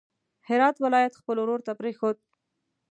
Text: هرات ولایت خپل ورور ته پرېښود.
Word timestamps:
هرات 0.47 0.75
ولایت 0.85 1.13
خپل 1.19 1.35
ورور 1.39 1.59
ته 1.67 1.71
پرېښود. 1.79 2.17